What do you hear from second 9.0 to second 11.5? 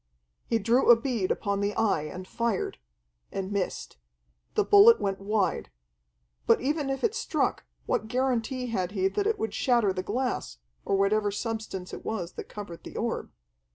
that it would shatter the glass, or whatever